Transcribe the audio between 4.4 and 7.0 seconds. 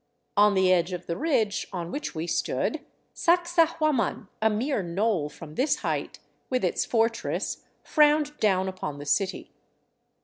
a mere knoll from this height, with its